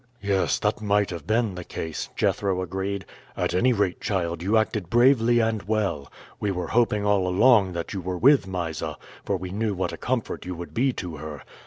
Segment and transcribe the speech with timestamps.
[0.23, 3.05] "Yes, that might have been the case," Jethro agreed.
[3.37, 6.11] "At any rate, child, you acted bravely and well.
[6.39, 9.97] We were hoping all along that you were with Mysa, for we knew what a
[9.97, 11.43] comfort you would be to her.